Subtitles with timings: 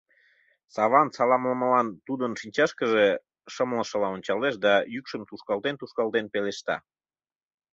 [0.73, 3.07] Саван саламлымылан тудын шинчашкыже
[3.53, 6.75] шымлышыла ончалеш да йӱкшым тушкалтен-тушкалтен пелешта: